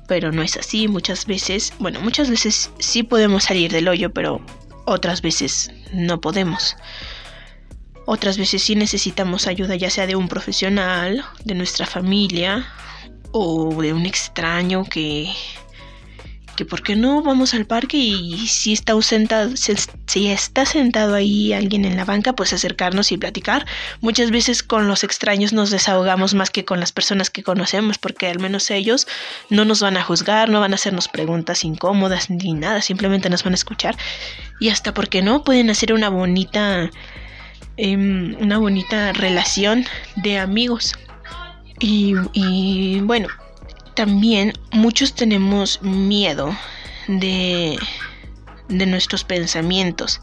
pero 0.07 0.31
no 0.31 0.41
es 0.41 0.57
así. 0.57 0.87
Muchas 0.87 1.27
veces, 1.27 1.73
bueno, 1.77 2.01
muchas 2.01 2.27
veces 2.27 2.71
sí 2.79 3.03
podemos 3.03 3.43
salir 3.43 3.71
del 3.71 3.87
hoyo, 3.87 4.11
pero 4.11 4.41
otras 4.85 5.21
veces 5.21 5.69
no 5.93 6.19
podemos. 6.19 6.75
Otras 8.07 8.39
veces 8.39 8.63
sí 8.63 8.73
necesitamos 8.73 9.45
ayuda, 9.45 9.75
ya 9.75 9.91
sea 9.91 10.07
de 10.07 10.15
un 10.15 10.27
profesional, 10.27 11.23
de 11.43 11.53
nuestra 11.53 11.85
familia 11.85 12.65
o 13.31 13.79
de 13.79 13.93
un 13.93 14.07
extraño 14.07 14.85
que 14.85 15.31
que 16.59 16.65
por 16.65 16.83
qué 16.83 16.97
no 16.97 17.23
vamos 17.23 17.53
al 17.53 17.65
parque 17.65 17.95
y 17.95 18.45
si 18.47 18.73
está 18.73 19.01
sentado, 19.01 19.51
si 19.55 20.27
está 20.27 20.65
sentado 20.65 21.15
ahí 21.15 21.53
alguien 21.53 21.85
en 21.85 21.95
la 21.95 22.03
banca, 22.03 22.33
pues 22.33 22.51
acercarnos 22.51 23.13
y 23.13 23.17
platicar. 23.17 23.65
Muchas 24.01 24.29
veces 24.29 24.61
con 24.61 24.89
los 24.89 25.05
extraños 25.05 25.53
nos 25.53 25.71
desahogamos 25.71 26.33
más 26.33 26.49
que 26.49 26.65
con 26.65 26.81
las 26.81 26.91
personas 26.91 27.29
que 27.29 27.43
conocemos, 27.43 27.97
porque 27.97 28.27
al 28.27 28.39
menos 28.39 28.69
ellos 28.71 29.07
no 29.49 29.63
nos 29.63 29.79
van 29.79 29.95
a 29.95 30.03
juzgar, 30.03 30.49
no 30.49 30.59
van 30.59 30.73
a 30.73 30.75
hacernos 30.75 31.07
preguntas 31.07 31.63
incómodas 31.63 32.29
ni 32.29 32.51
nada, 32.51 32.81
simplemente 32.81 33.29
nos 33.29 33.45
van 33.45 33.53
a 33.53 33.55
escuchar 33.55 33.95
y 34.59 34.67
hasta 34.67 34.93
porque 34.93 35.21
no 35.21 35.45
pueden 35.45 35.69
hacer 35.69 35.93
una 35.93 36.09
bonita 36.09 36.91
em, 37.77 38.35
una 38.41 38.57
bonita 38.57 39.13
relación 39.13 39.85
de 40.17 40.39
amigos. 40.39 40.93
Y 41.79 42.99
bueno, 42.99 43.29
también 43.99 44.53
muchos 44.71 45.13
tenemos 45.13 45.81
miedo 45.81 46.57
de, 47.09 47.77
de 48.69 48.85
nuestros 48.85 49.25
pensamientos. 49.25 50.21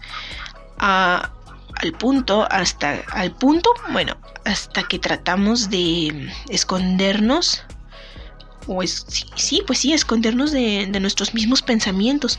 al 0.78 1.92
punto, 1.98 2.48
hasta 2.50 3.02
al 3.12 3.32
punto, 3.32 3.68
bueno, 3.92 4.16
hasta 4.46 4.82
que 4.84 4.98
tratamos 4.98 5.68
de 5.68 6.32
escondernos. 6.48 7.64
O 8.66 8.82
es, 8.82 9.04
sí, 9.34 9.62
pues 9.66 9.80
sí, 9.80 9.92
escondernos 9.92 10.52
de, 10.52 10.86
de, 10.86 10.98
nuestros 10.98 11.34
mismos 11.34 11.60
pensamientos. 11.60 12.38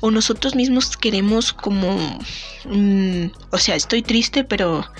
O 0.00 0.10
nosotros 0.10 0.54
mismos 0.54 0.96
queremos 0.96 1.52
como... 1.52 2.18
Mm, 2.64 3.26
o 3.50 3.58
sea, 3.58 3.76
estoy 3.76 4.00
triste, 4.00 4.42
pero... 4.42 4.90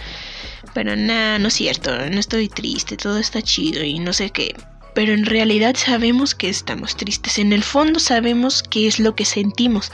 Pero 0.75 0.97
nada, 0.97 1.39
no 1.39 1.49
es 1.49 1.55
cierto, 1.55 1.91
no 2.11 2.21
estoy 2.21 2.51
triste, 2.51 2.99
todo 2.99 3.17
está 3.17 3.41
chido 3.41 3.83
y 3.83 4.01
no 4.01 4.13
sé 4.13 4.29
qué 4.29 4.55
pero 4.99 5.13
en 5.13 5.27
realidad 5.27 5.77
sabemos 5.77 6.35
que 6.35 6.49
estamos 6.49 6.97
tristes. 6.97 7.39
En 7.39 7.53
el 7.53 7.63
fondo 7.63 8.01
sabemos 8.01 8.65
qué 8.65 8.89
es 8.89 8.99
lo 8.99 9.15
que 9.15 9.25
sentimos, 9.25 9.93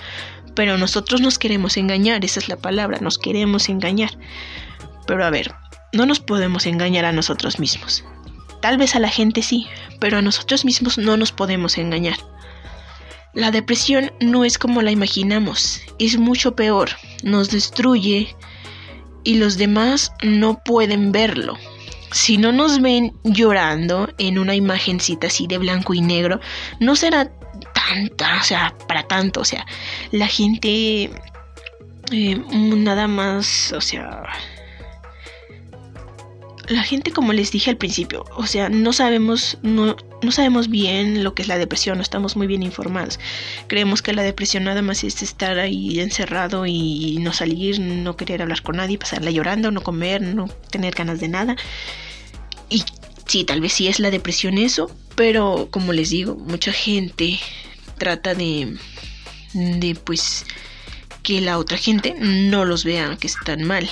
pero 0.54 0.78
nosotros 0.78 1.20
nos 1.20 1.38
queremos 1.38 1.76
engañar, 1.76 2.24
esa 2.24 2.40
es 2.40 2.48
la 2.48 2.56
palabra, 2.56 3.00
nos 3.02 3.18
queremos 3.18 3.68
engañar. 3.68 4.16
Pero 5.06 5.26
a 5.26 5.28
ver, 5.28 5.54
no 5.92 6.06
nos 6.06 6.20
podemos 6.20 6.64
engañar 6.64 7.04
a 7.04 7.12
nosotros 7.12 7.58
mismos. 7.58 8.02
Tal 8.62 8.78
vez 8.78 8.96
a 8.96 8.98
la 8.98 9.10
gente 9.10 9.42
sí, 9.42 9.66
pero 10.00 10.16
a 10.16 10.22
nosotros 10.22 10.64
mismos 10.64 10.96
no 10.96 11.18
nos 11.18 11.32
podemos 11.32 11.76
engañar. 11.76 12.16
La 13.34 13.50
depresión 13.50 14.10
no 14.20 14.46
es 14.46 14.56
como 14.56 14.80
la 14.80 14.90
imaginamos, 14.90 15.82
es 15.98 16.16
mucho 16.16 16.56
peor, 16.56 16.88
nos 17.22 17.50
destruye 17.50 18.34
y 19.22 19.34
los 19.34 19.58
demás 19.58 20.12
no 20.22 20.62
pueden 20.64 21.12
verlo, 21.12 21.58
si 22.14 22.38
no 22.38 22.52
nos 22.52 22.80
ven 22.80 23.12
llorando 23.24 24.08
en 24.18 24.38
una 24.38 24.54
imagencita 24.54 25.26
así 25.26 25.48
de 25.48 25.58
blanco 25.58 25.94
y 25.94 26.00
negro, 26.00 26.38
no 26.78 26.94
será 26.94 27.32
tanta, 27.74 28.38
o 28.40 28.44
sea, 28.44 28.72
para 28.86 29.02
tanto, 29.02 29.40
o 29.40 29.44
sea, 29.44 29.66
la 30.12 30.28
gente 30.28 31.10
eh, 32.12 32.42
nada 32.50 33.08
más, 33.08 33.72
o 33.72 33.80
sea, 33.80 34.22
la 36.68 36.84
gente 36.84 37.10
como 37.10 37.32
les 37.32 37.50
dije 37.50 37.70
al 37.70 37.78
principio, 37.78 38.24
o 38.36 38.46
sea, 38.46 38.68
no 38.68 38.92
sabemos, 38.92 39.58
no, 39.62 39.96
no 40.22 40.30
sabemos 40.30 40.68
bien 40.68 41.24
lo 41.24 41.34
que 41.34 41.42
es 41.42 41.48
la 41.48 41.58
depresión, 41.58 41.98
no 41.98 42.02
estamos 42.02 42.36
muy 42.36 42.46
bien 42.46 42.62
informados. 42.62 43.18
Creemos 43.66 44.02
que 44.02 44.12
la 44.12 44.22
depresión 44.22 44.62
nada 44.62 44.82
más 44.82 45.02
es 45.02 45.20
estar 45.20 45.58
ahí 45.58 45.98
encerrado 45.98 46.64
y 46.64 47.18
no 47.20 47.32
salir, 47.32 47.80
no 47.80 48.16
querer 48.16 48.40
hablar 48.40 48.62
con 48.62 48.76
nadie, 48.76 48.98
pasarla 48.98 49.32
llorando, 49.32 49.72
no 49.72 49.82
comer, 49.82 50.22
no 50.22 50.46
tener 50.70 50.94
ganas 50.94 51.18
de 51.18 51.28
nada. 51.28 51.56
Sí, 53.26 53.44
tal 53.44 53.60
vez 53.60 53.72
sí 53.72 53.88
es 53.88 54.00
la 54.00 54.10
depresión 54.10 54.58
eso, 54.58 54.90
pero 55.14 55.68
como 55.70 55.92
les 55.92 56.10
digo, 56.10 56.36
mucha 56.36 56.72
gente 56.72 57.38
trata 57.98 58.34
de, 58.34 58.76
de 59.54 59.94
pues, 59.94 60.44
que 61.22 61.40
la 61.40 61.58
otra 61.58 61.78
gente 61.78 62.14
no 62.18 62.64
los 62.64 62.84
vea 62.84 63.16
que 63.18 63.26
están 63.26 63.64
mal. 63.64 63.88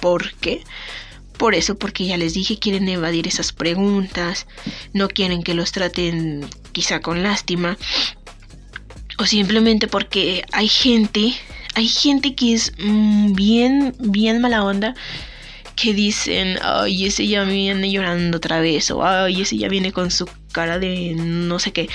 ¿Por 0.00 0.32
qué? 0.34 0.64
Por 1.36 1.54
eso, 1.54 1.78
porque 1.78 2.06
ya 2.06 2.16
les 2.16 2.34
dije, 2.34 2.58
quieren 2.58 2.88
evadir 2.88 3.26
esas 3.26 3.52
preguntas, 3.52 4.46
no 4.92 5.08
quieren 5.08 5.42
que 5.42 5.54
los 5.54 5.72
traten 5.72 6.46
quizá 6.72 7.00
con 7.00 7.22
lástima, 7.22 7.78
o 9.18 9.26
simplemente 9.26 9.86
porque 9.86 10.44
hay 10.52 10.68
gente, 10.68 11.34
hay 11.74 11.88
gente 11.88 12.34
que 12.34 12.54
es 12.54 12.72
mm, 12.78 13.34
bien, 13.34 13.94
bien 13.98 14.40
mala 14.40 14.64
onda 14.64 14.94
que 15.80 15.94
dicen, 15.94 16.58
ay, 16.62 17.06
ese 17.06 17.26
ya 17.26 17.44
viene 17.44 17.90
llorando 17.90 18.36
otra 18.38 18.60
vez, 18.60 18.90
o 18.90 19.04
ay, 19.04 19.42
ese 19.42 19.56
ya 19.56 19.68
viene 19.68 19.92
con 19.92 20.10
su 20.10 20.28
cara 20.52 20.78
de 20.78 21.14
no 21.14 21.58
sé 21.58 21.72
qué. 21.72 21.88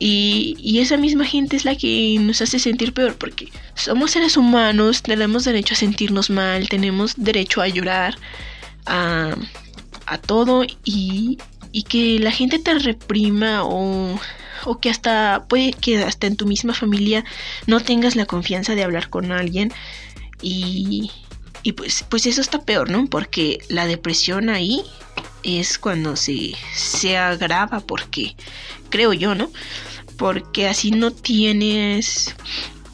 Y, 0.00 0.56
y, 0.58 0.78
esa 0.78 0.96
misma 0.96 1.24
gente 1.24 1.56
es 1.56 1.64
la 1.64 1.74
que 1.74 2.16
nos 2.20 2.40
hace 2.40 2.60
sentir 2.60 2.92
peor 2.92 3.16
porque 3.16 3.48
somos 3.74 4.12
seres 4.12 4.36
humanos, 4.36 5.02
tenemos 5.02 5.44
derecho 5.44 5.74
a 5.74 5.76
sentirnos 5.76 6.30
mal, 6.30 6.68
tenemos 6.68 7.14
derecho 7.16 7.62
a 7.62 7.66
llorar, 7.66 8.16
a, 8.86 9.34
a 10.06 10.18
todo 10.18 10.64
y, 10.84 11.38
y, 11.72 11.82
que 11.82 12.20
la 12.20 12.30
gente 12.30 12.60
te 12.60 12.78
reprima 12.78 13.64
o, 13.64 14.20
o 14.66 14.78
que 14.78 14.88
hasta 14.88 15.46
puede 15.48 15.72
que 15.72 16.04
hasta 16.04 16.28
en 16.28 16.36
tu 16.36 16.46
misma 16.46 16.74
familia 16.74 17.24
no 17.66 17.80
tengas 17.80 18.14
la 18.14 18.26
confianza 18.26 18.76
de 18.76 18.84
hablar 18.84 19.10
con 19.10 19.32
alguien 19.32 19.72
y, 20.42 21.10
y 21.62 21.72
pues, 21.72 22.04
pues 22.08 22.26
eso 22.26 22.40
está 22.40 22.62
peor, 22.62 22.90
¿no? 22.90 23.06
Porque 23.06 23.58
la 23.68 23.86
depresión 23.86 24.48
ahí 24.48 24.82
es 25.42 25.78
cuando 25.78 26.16
se, 26.16 26.52
se 26.74 27.16
agrava, 27.16 27.80
porque 27.80 28.36
creo 28.90 29.12
yo, 29.12 29.34
¿no? 29.34 29.50
Porque 30.16 30.68
así 30.68 30.90
no 30.90 31.10
tienes 31.10 32.34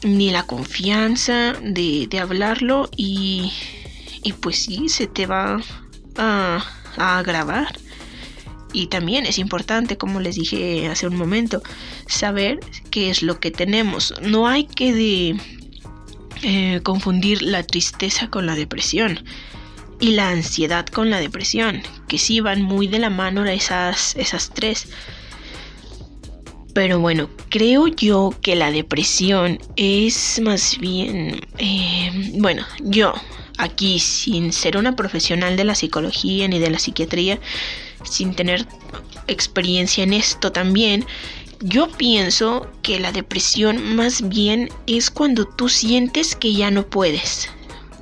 ni 0.03 0.29
la 0.31 0.43
confianza 0.43 1.53
de, 1.61 2.07
de 2.07 2.19
hablarlo 2.19 2.89
y, 2.95 3.51
y, 4.23 4.33
pues 4.33 4.57
sí, 4.57 4.89
se 4.89 5.07
te 5.07 5.25
va 5.25 5.59
a, 6.17 6.65
a 6.97 7.17
agravar. 7.17 7.79
Y 8.73 8.87
también 8.87 9.25
es 9.25 9.39
importante, 9.39 9.97
como 9.97 10.19
les 10.19 10.35
dije 10.35 10.89
hace 10.89 11.07
un 11.07 11.15
momento, 11.15 11.63
saber 12.07 12.59
qué 12.91 13.09
es 13.09 13.23
lo 13.23 13.39
que 13.39 13.49
tenemos. 13.49 14.13
No 14.21 14.47
hay 14.47 14.65
que 14.65 14.93
de 14.93 15.39
eh, 16.47 16.79
confundir 16.83 17.41
la 17.41 17.63
tristeza 17.63 18.29
con 18.29 18.45
la 18.45 18.53
depresión 18.53 19.25
y 19.99 20.11
la 20.11 20.29
ansiedad 20.29 20.85
con 20.85 21.09
la 21.09 21.19
depresión, 21.19 21.81
que 22.07 22.19
sí 22.19 22.39
van 22.39 22.61
muy 22.61 22.85
de 22.87 22.99
la 22.99 23.09
mano 23.09 23.43
esas, 23.45 24.15
esas 24.15 24.51
tres. 24.53 24.87
Pero 26.75 26.99
bueno, 26.99 27.31
creo 27.49 27.87
yo 27.87 28.31
que 28.43 28.55
la 28.55 28.69
depresión 28.69 29.57
es 29.75 30.39
más 30.43 30.77
bien, 30.77 31.41
eh, 31.57 32.11
bueno, 32.35 32.63
yo 32.79 33.15
aquí 33.57 33.97
sin 33.97 34.53
ser 34.53 34.77
una 34.77 34.95
profesional 34.95 35.57
de 35.57 35.63
la 35.63 35.73
psicología 35.73 36.47
ni 36.47 36.59
de 36.59 36.69
la 36.69 36.77
psiquiatría, 36.77 37.39
sin 38.03 38.35
tener 38.35 38.67
experiencia 39.25 40.03
en 40.03 40.13
esto 40.13 40.51
también, 40.51 41.07
yo 41.61 41.89
pienso 41.89 42.69
que 42.81 42.99
la 42.99 43.11
depresión 43.11 43.95
más 43.95 44.27
bien 44.27 44.69
es 44.87 45.09
cuando 45.09 45.45
tú 45.45 45.69
sientes 45.69 46.35
que 46.35 46.53
ya 46.53 46.71
no 46.71 46.85
puedes. 46.87 47.49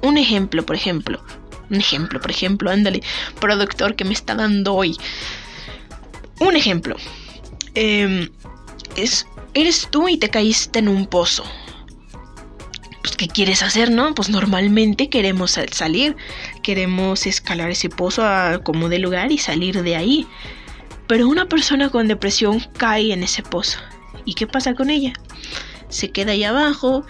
Un 0.02 0.18
ejemplo, 0.18 0.66
por 0.66 0.76
ejemplo. 0.76 1.24
Un 1.70 1.78
ejemplo, 1.78 2.20
por 2.20 2.32
ejemplo, 2.32 2.70
ándale, 2.70 3.02
productor 3.40 3.96
que 3.96 4.06
me 4.06 4.14
está 4.14 4.36
dando 4.36 4.74
hoy. 4.74 4.96
Un 6.40 6.56
ejemplo. 6.56 6.96
Em, 7.74 8.30
es, 8.96 9.26
eres 9.54 9.88
tú 9.90 10.10
y 10.10 10.18
te 10.18 10.30
caíste 10.30 10.80
en 10.80 10.90
un 10.90 11.08
pozo. 11.08 11.44
¿qué 13.18 13.28
quieres 13.28 13.62
hacer, 13.64 13.92
no? 13.92 14.16
Pues 14.16 14.30
normalmente 14.30 15.10
queremos 15.10 15.58
salir, 15.72 16.16
queremos 16.62 17.26
escalar 17.26 17.70
ese 17.70 17.90
pozo 17.90 18.26
a 18.26 18.60
como 18.64 18.90
de 18.90 19.00
lugar 19.00 19.32
y 19.32 19.38
salir 19.38 19.84
de 19.84 19.96
ahí. 19.96 20.28
Pero 21.14 21.28
una 21.28 21.46
persona 21.46 21.92
con 21.92 22.08
depresión 22.08 22.60
cae 22.76 23.14
en 23.14 23.22
ese 23.22 23.44
pozo. 23.44 23.78
¿Y 24.26 24.34
qué 24.34 24.48
pasa 24.48 24.74
con 24.74 24.90
ella? 24.90 25.14
Se 25.88 26.10
queda 26.10 26.32
ahí 26.32 26.44
abajo 26.44 27.06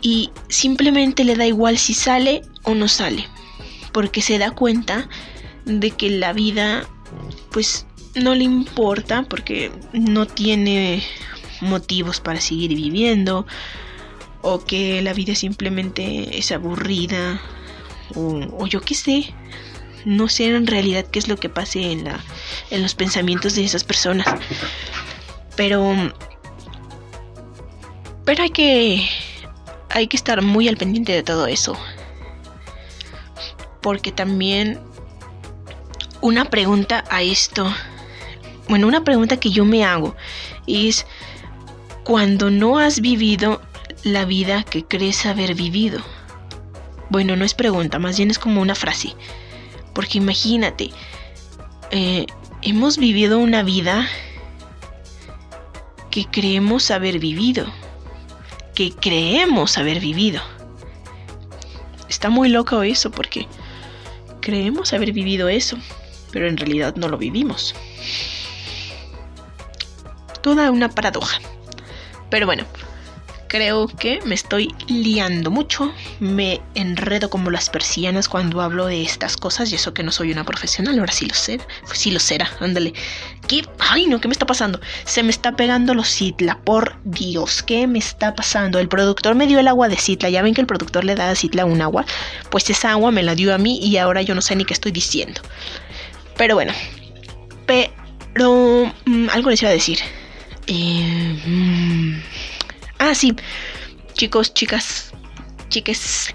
y 0.00 0.30
simplemente 0.48 1.24
le 1.24 1.36
da 1.36 1.44
igual 1.44 1.76
si 1.76 1.92
sale 1.92 2.40
o 2.62 2.74
no 2.74 2.88
sale. 2.88 3.28
Porque 3.92 4.22
se 4.22 4.38
da 4.38 4.52
cuenta 4.52 5.06
de 5.66 5.90
que 5.90 6.08
la 6.08 6.32
vida 6.32 6.88
pues 7.50 7.84
no 8.14 8.34
le 8.34 8.44
importa 8.44 9.24
porque 9.24 9.70
no 9.92 10.26
tiene 10.26 11.02
motivos 11.60 12.20
para 12.20 12.40
seguir 12.40 12.74
viviendo 12.74 13.46
o 14.40 14.64
que 14.64 15.02
la 15.02 15.12
vida 15.12 15.34
simplemente 15.34 16.38
es 16.38 16.52
aburrida 16.52 17.38
o, 18.14 18.66
yo 18.66 18.80
qué 18.80 18.94
sé 18.94 19.34
no 20.04 20.28
sé 20.28 20.54
en 20.54 20.66
realidad 20.66 21.06
qué 21.06 21.18
es 21.18 21.28
lo 21.28 21.36
que 21.36 21.48
pase 21.48 21.92
en 21.92 22.04
la 22.04 22.20
en 22.70 22.82
los 22.82 22.94
pensamientos 22.94 23.54
de 23.54 23.64
esas 23.64 23.84
personas 23.84 24.26
pero 25.56 25.94
pero 28.24 28.42
hay 28.42 28.50
que 28.50 29.08
hay 29.88 30.06
que 30.06 30.16
estar 30.16 30.42
muy 30.42 30.68
al 30.68 30.76
pendiente 30.76 31.12
de 31.12 31.22
todo 31.22 31.46
eso 31.46 31.76
porque 33.80 34.12
también 34.12 34.78
una 36.20 36.44
pregunta 36.46 37.04
a 37.10 37.22
esto 37.22 37.72
bueno 38.68 38.86
una 38.86 39.04
pregunta 39.04 39.38
que 39.38 39.50
yo 39.50 39.64
me 39.64 39.84
hago 39.84 40.16
es 40.66 41.06
cuando 42.04 42.50
no 42.50 42.78
has 42.78 43.00
vivido 43.00 43.60
la 44.02 44.24
vida 44.24 44.62
que 44.62 44.84
crees 44.84 45.26
haber 45.26 45.54
vivido. 45.54 46.00
Bueno, 47.08 47.36
no 47.36 47.44
es 47.44 47.54
pregunta, 47.54 47.98
más 47.98 48.16
bien 48.16 48.30
es 48.30 48.38
como 48.38 48.60
una 48.60 48.74
frase. 48.74 49.14
Porque 49.94 50.18
imagínate, 50.18 50.90
eh, 51.90 52.26
hemos 52.62 52.98
vivido 52.98 53.38
una 53.38 53.62
vida 53.62 54.06
que 56.10 56.26
creemos 56.26 56.90
haber 56.90 57.18
vivido. 57.18 57.66
Que 58.74 58.92
creemos 58.92 59.78
haber 59.78 60.00
vivido. 60.00 60.40
Está 62.08 62.28
muy 62.28 62.48
loco 62.48 62.82
eso 62.82 63.10
porque 63.10 63.46
creemos 64.40 64.92
haber 64.92 65.12
vivido 65.12 65.48
eso, 65.48 65.76
pero 66.32 66.48
en 66.48 66.56
realidad 66.56 66.96
no 66.96 67.08
lo 67.08 67.18
vivimos. 67.18 67.74
Toda 70.42 70.70
una 70.70 70.88
paradoja. 70.88 71.40
Pero 72.30 72.46
bueno, 72.46 72.64
creo 73.50 73.88
que 73.88 74.20
me 74.24 74.36
estoy 74.36 74.72
liando 74.86 75.50
mucho, 75.50 75.92
me 76.20 76.60
enredo 76.76 77.30
como 77.30 77.50
las 77.50 77.68
persianas 77.68 78.28
cuando 78.28 78.60
hablo 78.60 78.86
de 78.86 79.02
estas 79.02 79.36
cosas 79.36 79.72
y 79.72 79.74
eso 79.74 79.92
que 79.92 80.04
no 80.04 80.12
soy 80.12 80.30
una 80.30 80.44
profesional, 80.44 80.96
ahora 81.00 81.12
sí 81.12 81.26
lo 81.26 81.34
sé, 81.34 81.60
sí 81.92 82.12
lo 82.12 82.20
será, 82.20 82.48
ándale. 82.60 82.94
¿Qué? 83.48 83.66
Ay, 83.80 84.06
no, 84.06 84.20
¿qué 84.20 84.28
me 84.28 84.32
está 84.32 84.46
pasando? 84.46 84.80
Se 85.04 85.24
me 85.24 85.30
está 85.30 85.56
pegando 85.56 85.94
los 85.94 86.08
Citla, 86.08 86.60
por 86.62 86.94
Dios, 87.02 87.64
¿qué 87.64 87.88
me 87.88 87.98
está 87.98 88.36
pasando? 88.36 88.78
El 88.78 88.88
productor 88.88 89.34
me 89.34 89.48
dio 89.48 89.58
el 89.58 89.66
agua 89.66 89.88
de 89.88 89.96
Citla, 89.96 90.30
ya 90.30 90.42
ven 90.42 90.54
que 90.54 90.60
el 90.60 90.68
productor 90.68 91.02
le 91.04 91.16
da 91.16 91.30
a 91.30 91.34
Citla 91.34 91.64
un 91.64 91.82
agua, 91.82 92.06
pues 92.50 92.70
esa 92.70 92.92
agua 92.92 93.10
me 93.10 93.24
la 93.24 93.34
dio 93.34 93.52
a 93.52 93.58
mí 93.58 93.80
y 93.82 93.96
ahora 93.96 94.22
yo 94.22 94.36
no 94.36 94.42
sé 94.42 94.54
ni 94.54 94.64
qué 94.64 94.74
estoy 94.74 94.92
diciendo. 94.92 95.40
Pero 96.36 96.54
bueno, 96.54 96.72
pero 97.66 98.92
mm, 99.06 99.28
algo 99.32 99.50
les 99.50 99.60
iba 99.60 99.70
a 99.70 99.74
decir. 99.74 99.98
Eh, 100.68 101.42
mm, 101.44 102.20
Ah, 103.00 103.14
sí. 103.14 103.34
Chicos, 104.12 104.52
chicas, 104.52 105.12
chiques, 105.70 106.34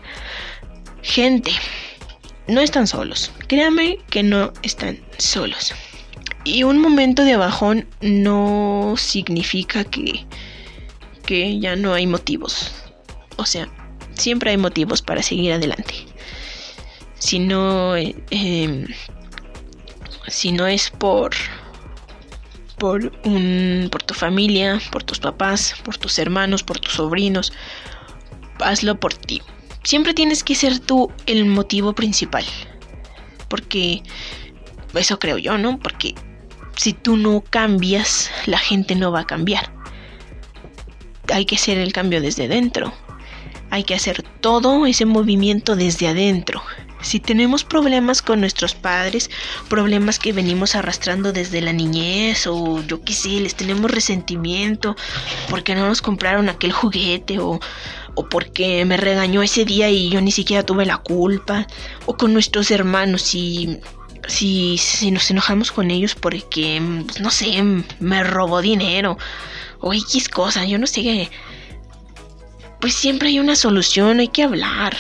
gente, 1.04 1.52
no 2.48 2.60
están 2.60 2.88
solos. 2.88 3.32
Créame 3.48 4.00
que 4.10 4.24
no 4.24 4.52
están 4.64 5.00
solos. 5.20 5.74
Y 6.44 6.64
un 6.64 6.80
momento 6.80 7.24
de 7.24 7.38
bajón 7.38 7.88
no 8.02 8.96
significa 8.98 9.84
que, 9.84 10.26
que 11.28 11.60
ya 11.60 11.76
no 11.76 11.94
hay 11.94 12.08
motivos. 12.08 12.72
O 13.38 13.46
sea, 13.46 13.70
siempre 14.16 14.50
hay 14.50 14.58
motivos 14.58 15.04
para 15.04 15.22
seguir 15.22 15.54
adelante. 15.54 15.94
Si 17.20 17.38
no, 17.38 17.96
eh, 17.96 18.16
em, 18.32 18.88
si 20.28 20.52
no 20.52 20.66
es 20.66 20.90
por 20.90 21.36
por, 23.90 24.04
tu 24.04 24.14
familia, 24.14 24.80
por 24.92 25.04
tus 25.04 25.20
papás, 25.20 25.76
por 25.84 25.98
tus 25.98 26.20
hermanos, 26.20 26.62
por 26.62 26.80
tus 26.80 26.94
sobrinos. 26.94 27.52
Hazlo 28.60 29.00
por 29.00 29.14
ti. 29.14 29.42
Siempre 29.84 30.14
tienes 30.14 30.44
que 30.44 30.54
ser 30.54 30.80
tú 30.80 31.12
el 31.26 31.46
motivo 31.46 31.94
principal. 31.94 32.46
Porque 33.48 34.04
eso 34.94 35.18
creo 35.18 35.40
yo, 35.40 35.58
¿no? 35.58 35.80
Porque 35.80 36.14
si 36.76 36.94
tú 36.94 37.18
no 37.18 37.44
cambias, 37.50 38.30
la 38.46 38.60
gente 38.60 38.96
no 38.96 39.12
va 39.12 39.22
a 39.22 39.28
cambiar. 39.28 39.72
Hay 41.34 41.46
que 41.46 41.56
hacer 41.56 41.80
el 41.80 41.92
cambio 41.92 42.22
desde 42.22 42.48
dentro. 42.48 42.94
Hay 43.72 43.84
que 43.84 43.96
hacer 43.96 44.22
todo 44.42 44.86
ese 44.86 45.06
movimiento 45.06 45.76
desde 45.76 46.08
adentro. 46.08 46.62
Si 47.02 47.20
tenemos 47.20 47.64
problemas 47.64 48.22
con 48.22 48.40
nuestros 48.40 48.74
padres, 48.74 49.30
problemas 49.70 50.18
que 50.18 50.34
venimos 50.34 50.76
arrastrando 50.76 51.34
desde 51.34 51.62
la 51.62 51.72
niñez 51.72 52.48
o 52.48 52.82
yo 52.82 53.04
qué 53.04 53.14
sé, 53.14 53.30
les 53.42 53.56
tenemos 53.56 53.92
resentimiento 53.92 54.96
porque 55.50 55.76
no 55.76 55.88
nos 55.88 56.02
compraron 56.02 56.50
aquel 56.50 56.72
juguete 56.72 57.40
o, 57.40 57.60
o 58.16 58.30
porque 58.30 58.86
me 58.86 58.98
regañó 58.98 59.44
ese 59.44 59.66
día 59.66 59.90
y 59.90 60.10
yo 60.10 60.22
ni 60.22 60.32
siquiera 60.32 60.64
tuve 60.64 60.86
la 60.86 60.98
culpa, 60.98 61.68
o 62.06 62.18
con 62.18 62.34
nuestros 62.34 62.72
hermanos 62.72 63.22
si 63.22 63.80
si, 64.28 64.78
si 64.78 65.12
nos 65.12 65.30
enojamos 65.30 65.72
con 65.72 65.92
ellos 65.92 66.16
porque, 66.16 66.82
pues, 67.06 67.22
no 67.22 67.30
sé, 67.30 67.62
me 68.00 68.24
robó 68.24 68.62
dinero 68.62 69.18
o 69.80 69.94
X 69.94 70.30
cosa, 70.30 70.66
yo 70.66 70.80
no 70.80 70.88
sé, 70.88 71.30
pues 72.82 72.96
siempre 72.96 73.30
hay 73.30 73.40
una 73.40 73.56
solución, 73.56 74.20
hay 74.20 74.30
que 74.30 74.44
hablar 74.44 74.96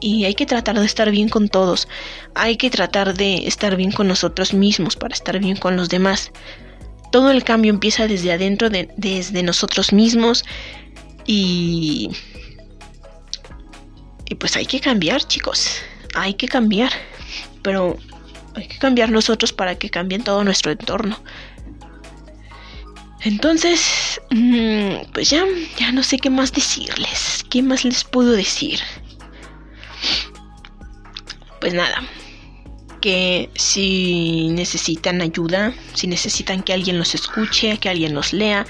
y 0.00 0.24
hay 0.24 0.34
que 0.34 0.46
tratar 0.46 0.78
de 0.78 0.86
estar 0.86 1.10
bien 1.10 1.28
con 1.28 1.48
todos. 1.48 1.88
Hay 2.34 2.56
que 2.56 2.70
tratar 2.70 3.14
de 3.14 3.46
estar 3.46 3.76
bien 3.76 3.92
con 3.92 4.08
nosotros 4.08 4.54
mismos 4.54 4.96
para 4.96 5.14
estar 5.14 5.38
bien 5.38 5.56
con 5.56 5.76
los 5.76 5.88
demás. 5.88 6.30
Todo 7.10 7.30
el 7.30 7.44
cambio 7.44 7.70
empieza 7.70 8.06
desde 8.06 8.32
adentro, 8.32 8.70
de, 8.70 8.88
desde 8.96 9.42
nosotros 9.42 9.92
mismos 9.92 10.44
y... 11.26 12.10
Y 14.30 14.34
pues 14.34 14.56
hay 14.56 14.66
que 14.66 14.80
cambiar, 14.80 15.22
chicos. 15.22 15.78
Hay 16.14 16.34
que 16.34 16.48
cambiar. 16.48 16.92
Pero 17.62 17.96
hay 18.54 18.68
que 18.68 18.78
cambiar 18.78 19.10
nosotros 19.10 19.54
para 19.54 19.76
que 19.76 19.88
cambien 19.88 20.22
todo 20.22 20.44
nuestro 20.44 20.70
entorno. 20.70 21.18
Entonces, 23.22 24.20
mm, 24.30 25.12
pues 25.12 25.30
ya, 25.30 25.44
ya 25.78 25.92
no 25.92 26.02
sé 26.02 26.18
qué 26.18 26.30
más 26.30 26.52
decirles. 26.52 27.44
¿Qué 27.50 27.62
más 27.62 27.84
les 27.84 28.04
puedo 28.04 28.32
decir? 28.32 28.80
Pues 31.68 31.76
nada, 31.76 32.02
que 33.02 33.50
si 33.54 34.48
necesitan 34.52 35.20
ayuda, 35.20 35.74
si 35.92 36.06
necesitan 36.06 36.62
que 36.62 36.72
alguien 36.72 36.96
los 36.96 37.14
escuche, 37.14 37.76
que 37.76 37.90
alguien 37.90 38.14
los 38.14 38.32
lea, 38.32 38.64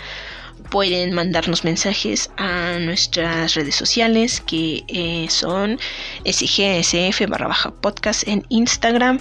pueden 0.69 1.13
mandarnos 1.13 1.63
mensajes 1.63 2.29
a 2.39 2.77
nuestras 2.81 3.55
redes 3.55 3.77
sociales 3.77 4.43
que 4.45 4.83
eh, 4.89 5.27
son 5.31 5.79
sgsf 6.25 7.29
barra 7.29 7.73
podcast 7.81 8.27
en 8.27 8.45
Instagram. 8.49 9.21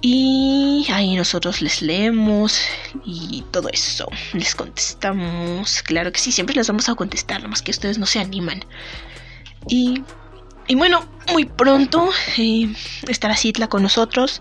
Y 0.00 0.86
ahí 0.90 1.16
nosotros 1.16 1.60
les 1.60 1.82
leemos 1.82 2.62
y 3.04 3.44
todo 3.50 3.68
eso. 3.68 4.08
Les 4.32 4.54
contestamos. 4.54 5.82
Claro 5.82 6.10
que 6.12 6.18
sí 6.18 6.32
siempre 6.32 6.56
les 6.56 6.66
vamos 6.66 6.88
a 6.88 6.94
contestar 6.94 7.46
más 7.46 7.60
que 7.60 7.72
ustedes 7.72 7.98
no 7.98 8.06
se 8.06 8.20
animan. 8.20 8.64
Y 9.68 10.02
y 10.70 10.76
bueno, 10.76 11.04
muy 11.32 11.46
pronto 11.46 12.10
eh, 12.38 12.72
estará 13.08 13.36
Citla 13.36 13.66
con 13.66 13.82
nosotros. 13.82 14.40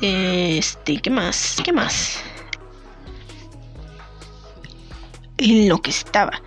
Este, 0.00 1.02
¿qué 1.02 1.10
más? 1.10 1.56
¿Qué 1.62 1.70
más? 1.70 2.18
En 5.36 5.68
lo 5.68 5.82
que 5.82 5.90
estaba. 5.90 6.40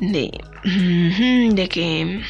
De, 0.00 0.30
de 0.64 1.68
que 1.68 2.22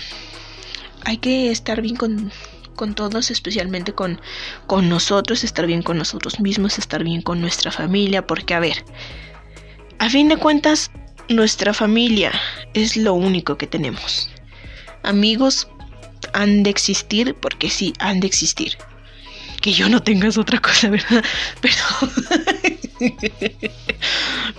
hay 1.05 1.19
que 1.19 1.53
estar 1.53 1.81
bien 1.83 1.95
con, 1.95 2.33
con 2.75 2.97
todos, 2.97 3.31
especialmente 3.31 3.93
con, 3.93 4.21
con 4.67 4.89
nosotros, 4.89 5.45
estar 5.45 5.69
bien 5.69 5.83
con 5.83 5.99
nosotros 5.99 6.41
mismos, 6.41 6.79
estar 6.79 7.05
bien 7.05 7.23
con 7.23 7.41
nuestra 7.41 7.71
familia, 7.71 8.27
porque 8.27 8.55
a 8.55 8.59
ver, 8.59 8.85
a 10.01 10.11
fin 10.11 10.29
de 10.29 10.37
cuentas, 10.37 10.91
nuestra 11.29 11.73
familia 11.73 12.33
es 12.75 12.97
lo 12.97 13.15
único 13.15 13.57
que 13.57 13.69
tenemos. 13.69 14.29
Amigos 15.05 15.69
han 16.33 16.63
de 16.63 16.71
existir 16.71 17.35
porque 17.35 17.71
sí, 17.71 17.93
han 17.99 18.21
de 18.21 18.27
existir. 18.27 18.77
Que 19.61 19.73
yo 19.73 19.89
no 19.89 20.03
tengas 20.03 20.39
otra 20.39 20.61
cosa, 20.61 20.89
¿verdad? 20.91 21.25
Pero... 21.61 21.83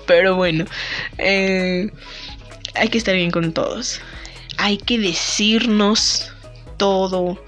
Pero 0.07 0.35
bueno, 0.35 0.65
eh, 1.17 1.89
hay 2.75 2.87
que 2.89 2.97
estar 2.97 3.15
bien 3.15 3.31
con 3.31 3.53
todos. 3.53 4.01
hay 4.57 4.77
que 4.77 4.97
decirnos 4.97 6.31
todo 6.77 7.43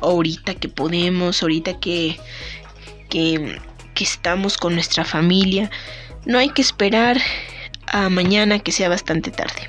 ahorita 0.00 0.54
que 0.54 0.68
podemos, 0.68 1.42
ahorita 1.42 1.80
que, 1.80 2.18
que, 3.08 3.58
que 3.94 4.04
estamos 4.04 4.56
con 4.56 4.74
nuestra 4.74 5.04
familia. 5.04 5.70
No 6.26 6.38
hay 6.38 6.50
que 6.50 6.62
esperar 6.62 7.20
a 7.86 8.08
mañana 8.08 8.58
que 8.58 8.72
sea 8.72 8.88
bastante 8.88 9.30
tarde. 9.30 9.68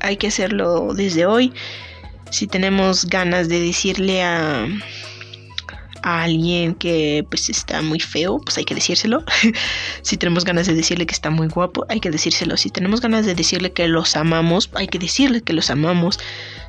Hay 0.00 0.16
que 0.16 0.28
hacerlo 0.28 0.94
desde 0.94 1.26
hoy. 1.26 1.52
Si 2.30 2.46
tenemos 2.46 3.06
ganas 3.06 3.48
de 3.48 3.60
decirle 3.60 4.22
a, 4.22 4.66
alguien 6.02 6.74
que 6.74 7.26
pues 7.28 7.50
está 7.50 7.82
muy 7.82 8.00
feo, 8.00 8.40
pues 8.40 8.56
hay 8.58 8.64
que 8.64 8.74
decírselo. 8.74 9.24
si 10.02 10.16
tenemos 10.16 10.44
ganas 10.44 10.66
de 10.66 10.74
decirle 10.74 11.06
que 11.06 11.14
está 11.14 11.30
muy 11.30 11.48
guapo, 11.48 11.84
hay 11.88 12.00
que 12.00 12.10
decírselo. 12.10 12.56
Si 12.56 12.70
tenemos 12.70 13.00
ganas 13.00 13.26
de 13.26 13.34
decirle 13.34 13.72
que 13.72 13.88
los 13.88 14.16
amamos, 14.16 14.70
hay 14.74 14.88
que 14.88 14.98
decirle 14.98 15.42
que 15.42 15.52
los 15.52 15.70
amamos. 15.70 16.18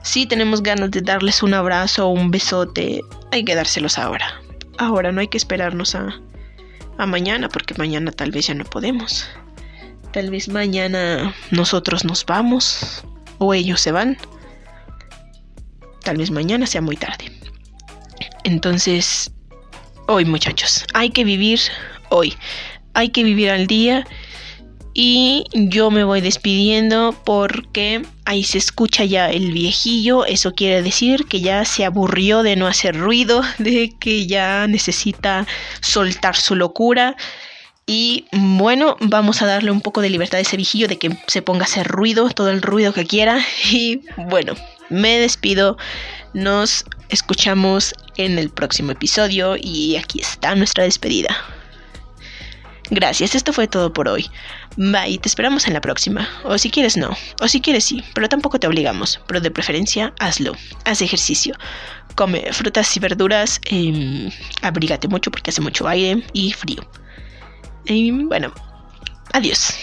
Si 0.03 0.25
tenemos 0.25 0.63
ganas 0.63 0.91
de 0.91 1.01
darles 1.01 1.43
un 1.43 1.53
abrazo 1.53 2.07
o 2.07 2.11
un 2.11 2.31
besote, 2.31 3.01
hay 3.31 3.43
que 3.43 3.55
dárselos 3.55 3.97
ahora. 3.97 4.41
Ahora 4.77 5.11
no 5.11 5.21
hay 5.21 5.27
que 5.27 5.37
esperarnos 5.37 5.95
a, 5.95 6.19
a 6.97 7.05
mañana, 7.05 7.49
porque 7.49 7.75
mañana 7.75 8.11
tal 8.11 8.31
vez 8.31 8.47
ya 8.47 8.55
no 8.55 8.63
podemos. 8.63 9.27
Tal 10.11 10.31
vez 10.31 10.47
mañana 10.49 11.35
nosotros 11.51 12.03
nos 12.03 12.25
vamos 12.25 13.03
o 13.37 13.53
ellos 13.53 13.81
se 13.81 13.91
van. 13.91 14.17
Tal 16.09 16.17
vez 16.17 16.31
mañana 16.31 16.65
sea 16.65 16.81
muy 16.81 16.97
tarde. 16.97 17.31
Entonces, 18.43 19.29
hoy 20.07 20.25
muchachos, 20.25 20.87
hay 20.95 21.11
que 21.11 21.23
vivir 21.23 21.59
hoy. 22.09 22.33
Hay 22.95 23.09
que 23.09 23.23
vivir 23.23 23.51
al 23.51 23.67
día. 23.67 24.07
Y 24.95 25.43
yo 25.53 25.91
me 25.91 26.03
voy 26.03 26.21
despidiendo 26.21 27.15
porque 27.25 28.01
ahí 28.25 28.43
se 28.43 28.57
escucha 28.57 29.05
ya 29.05 29.29
el 29.29 29.51
viejillo. 29.51 30.25
Eso 30.25 30.55
quiere 30.55 30.81
decir 30.81 31.25
que 31.25 31.41
ya 31.41 31.63
se 31.63 31.85
aburrió 31.85 32.41
de 32.41 32.55
no 32.55 32.65
hacer 32.65 32.97
ruido, 32.97 33.43
de 33.59 33.93
que 33.99 34.25
ya 34.25 34.65
necesita 34.65 35.45
soltar 35.79 36.35
su 36.35 36.55
locura. 36.55 37.17
Y 37.91 38.27
bueno, 38.31 38.97
vamos 38.99 39.41
a 39.41 39.47
darle 39.47 39.71
un 39.71 39.81
poco 39.81 40.01
de 40.01 40.11
libertad 40.11 40.37
a 40.37 40.41
ese 40.41 40.57
viejillo 40.57 40.87
de 40.87 40.99
que 40.99 41.17
se 41.25 41.41
ponga 41.41 41.61
a 41.61 41.63
hacer 41.63 41.87
ruido, 41.87 42.29
todo 42.29 42.51
el 42.51 42.61
ruido 42.61 42.93
que 42.93 43.07
quiera. 43.07 43.43
Y 43.71 44.01
bueno, 44.15 44.53
me 44.91 45.17
despido. 45.17 45.75
Nos 46.35 46.85
escuchamos 47.09 47.95
en 48.15 48.37
el 48.37 48.51
próximo 48.51 48.91
episodio 48.91 49.55
y 49.59 49.95
aquí 49.95 50.21
está 50.21 50.53
nuestra 50.53 50.83
despedida. 50.83 51.35
Gracias, 52.91 53.33
esto 53.33 53.53
fue 53.53 53.67
todo 53.67 53.91
por 53.91 54.07
hoy. 54.07 54.29
Bye, 54.77 55.17
te 55.17 55.27
esperamos 55.27 55.65
en 55.65 55.73
la 55.73 55.81
próxima. 55.81 56.29
O 56.43 56.59
si 56.59 56.69
quieres 56.69 56.95
no, 56.95 57.17
o 57.41 57.47
si 57.47 57.59
quieres 57.59 57.85
sí, 57.85 58.03
pero 58.13 58.29
tampoco 58.29 58.59
te 58.59 58.67
obligamos, 58.67 59.19
pero 59.25 59.41
de 59.41 59.49
preferencia 59.49 60.13
hazlo. 60.19 60.55
Haz 60.85 61.01
ejercicio. 61.01 61.55
Come 62.13 62.53
frutas 62.53 62.95
y 62.95 62.99
verduras, 62.99 63.59
eh, 63.71 64.29
abrígate 64.61 65.07
mucho 65.07 65.31
porque 65.31 65.49
hace 65.49 65.61
mucho 65.61 65.87
aire 65.87 66.23
y 66.33 66.51
frío. 66.51 66.87
Y 67.89 68.11
bueno, 68.11 68.53
adiós. 69.33 69.73